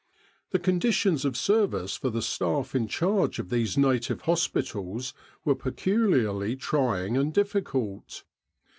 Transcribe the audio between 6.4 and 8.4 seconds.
trying and difficult.